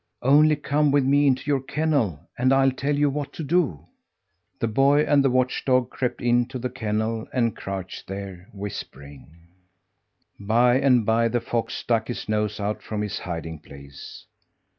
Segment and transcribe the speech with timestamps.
[0.23, 3.85] "Only come with me into your kennel, and I'll tell you what to do."
[4.59, 9.27] The boy and the watch dog crept into the kennel and crouched there, whispering.
[10.39, 14.25] By and by the fox stuck his nose out from his hiding place.